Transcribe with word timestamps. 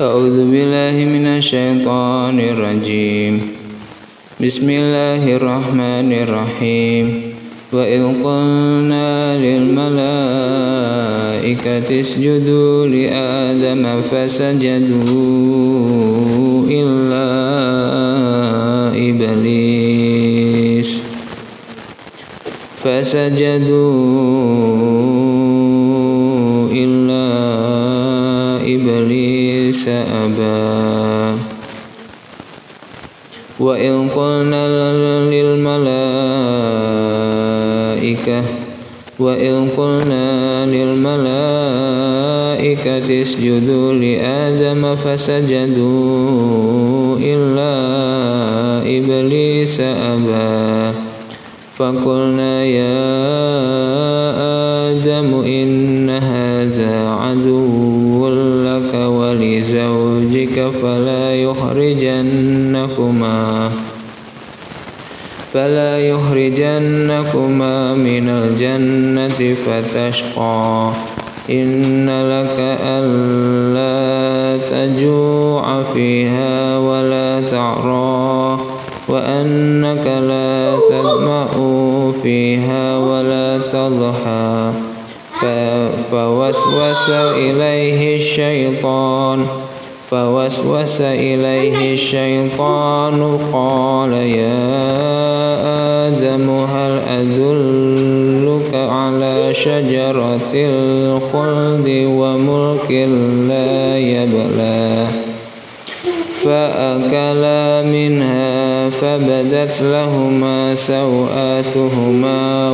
أعوذ 0.00 0.50
بالله 0.50 1.04
من 1.10 1.26
الشيطان 1.26 2.40
الرجيم. 2.40 3.40
بسم 4.38 4.70
الله 4.70 5.36
الرحمن 5.36 6.12
الرحيم. 6.12 7.06
وإذ 7.72 8.02
قلنا 8.22 9.38
للملائكة 9.42 9.90
اسجدوا 12.00 12.86
لآدم 12.86 14.02
فسجدوا 14.06 15.02
إلا 16.70 17.30
إبليس. 18.94 21.02
فسجدوا 22.78 24.38
إبليس 29.78 29.88
أبى 29.88 31.38
وإذ 33.60 34.08
قلنا 34.08 34.66
للملائكة 35.30 35.78
وإذ 39.18 39.68
قلنا 39.76 40.66
للملائكة 40.66 41.22
اسجدوا 43.22 43.92
لآدم 43.92 44.94
فسجدوا 44.94 45.58
إلا 47.22 47.74
إبليس 48.82 49.80
أبى. 49.80 50.92
فقلنا 51.76 52.64
يا 52.64 52.98
آدم 54.90 55.42
إن 55.46 56.10
هذا 56.10 57.08
عدو. 57.08 57.97
يخرجنكما 62.98 63.70
فلا 65.52 65.98
يخرجنكما 65.98 67.94
من 67.94 68.28
الجنة 68.28 69.54
فتشقى. 69.66 70.90
إن 71.50 72.06
لك 72.06 72.56
ألا 72.82 74.58
تجوع 74.70 75.82
فيها 75.94 76.78
ولا 76.78 77.40
تعرى 77.50 78.60
وأنك 79.08 80.06
لا 80.06 80.76
تظمأ 80.90 81.48
فيها 82.22 82.98
ولا 82.98 83.58
تضحى. 83.72 84.72
فوسوس 86.10 87.10
إليه 87.10 88.16
الشيطان. 88.16 89.46
فوسوس 90.10 91.00
إليه 91.00 91.92
الشيطان 91.92 93.38
قال 93.52 94.12
يا 94.12 94.68
آدم 96.08 96.50
هل 96.50 97.00
أدلك 97.08 98.74
على 98.74 99.54
شجرة 99.54 100.52
الخلد 100.54 101.88
وملك 102.08 102.90
لا 103.48 103.98
يبلى؟ 103.98 105.06
فأكلا 106.44 107.82
منها 107.82 108.90
فبدت 108.90 109.82
لهما 109.82 110.74
سوآتهما 110.74 112.70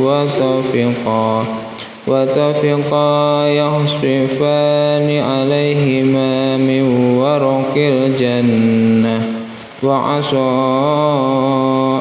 وطفقا 0.00 1.44
وتفقا 2.06 3.46
يخصفان 3.48 5.18
عليهما 5.18 6.56
من 6.56 6.82
ورق 7.18 7.74
الجنة. 7.76 9.42
وعصى 9.82 10.36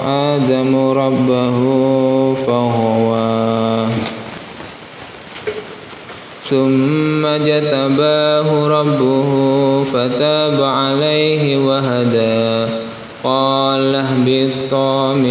آدم 0.08 0.76
ربه 0.76 1.58
فغوى 2.48 3.88
ثم 6.44 7.28
جتباه 7.46 8.68
ربه 8.68 9.30
فتاب 9.84 10.64
عليه 10.64 11.58
وهدى. 11.58 12.72
قال 13.24 13.96
اهبطا 13.96 15.14
منها 15.14 15.31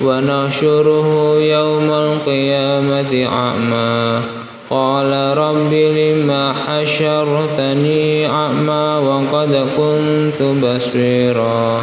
ونحشره 0.00 1.38
يوم 1.40 1.90
القيامة 1.90 3.26
أعمى. 3.32 4.20
قال 4.70 5.38
رب 5.38 5.72
لما 5.72 6.54
حشرتني 6.66 8.26
أعمى 8.26 9.00
وقد 9.08 9.66
كنت 9.76 10.42
بصيرا. 10.64 11.80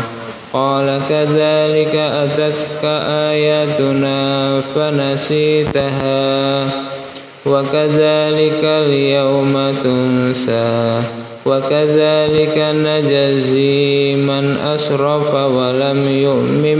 قال 0.53 1.01
كذلك 1.09 1.96
أتتك 1.96 2.84
آياتنا 3.09 4.62
فنسيتها 4.75 6.68
وكذلك 7.45 8.62
اليوم 8.63 9.75
تنسى 9.84 11.01
وكذلك 11.45 12.57
نجزي 12.57 14.16
من 14.16 14.57
أسرف 14.75 15.34
ولم 15.34 16.07
يؤمن 16.07 16.80